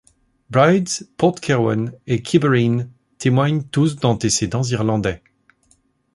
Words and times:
Bride's, 0.49 1.03
Port 1.15 1.39
Kirwan 1.43 1.91
et 2.07 2.23
Kibereen 2.23 2.89
témoignent 3.19 3.61
tous 3.65 3.97
d'antécédents 3.97 4.63
irlandais. 4.63 5.21